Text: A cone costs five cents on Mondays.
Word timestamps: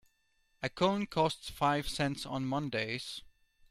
A 0.63 0.69
cone 0.69 1.05
costs 1.05 1.51
five 1.51 1.87
cents 1.87 2.25
on 2.25 2.43
Mondays. 2.47 3.21